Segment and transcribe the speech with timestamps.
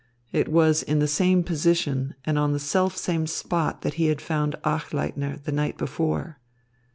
[0.31, 4.55] It was in the same position and on the selfsame spot that he had found
[4.63, 6.39] Achleitner the night before.